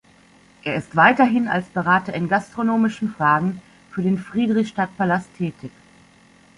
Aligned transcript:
Er 0.63 0.73
ist 0.77 0.95
weiterhin 0.95 1.47
als 1.47 1.67
Berater 1.69 2.11
in 2.15 2.27
gastronomischen 2.27 3.07
Fragen 3.13 3.61
für 3.91 4.01
den 4.01 4.17
Friedrichstadtpalast 4.17 5.29
tätig. 5.37 5.69